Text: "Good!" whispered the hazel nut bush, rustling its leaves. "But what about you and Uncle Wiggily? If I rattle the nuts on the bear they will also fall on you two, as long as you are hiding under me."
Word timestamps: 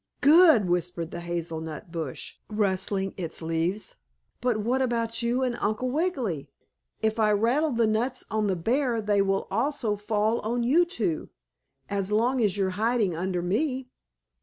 "Good!" 0.21 0.67
whispered 0.67 1.11
the 1.11 1.19
hazel 1.19 1.61
nut 1.61 1.91
bush, 1.91 2.33
rustling 2.49 3.13
its 3.17 3.39
leaves. 3.39 3.97
"But 4.41 4.57
what 4.57 4.81
about 4.81 5.21
you 5.21 5.43
and 5.43 5.55
Uncle 5.57 5.91
Wiggily? 5.91 6.49
If 7.03 7.19
I 7.19 7.31
rattle 7.33 7.69
the 7.69 7.85
nuts 7.85 8.25
on 8.31 8.47
the 8.47 8.55
bear 8.55 8.99
they 8.99 9.21
will 9.21 9.47
also 9.51 9.95
fall 9.95 10.39
on 10.39 10.63
you 10.63 10.85
two, 10.85 11.29
as 11.87 12.11
long 12.11 12.41
as 12.41 12.57
you 12.57 12.65
are 12.65 12.69
hiding 12.71 13.15
under 13.15 13.43
me." 13.43 13.91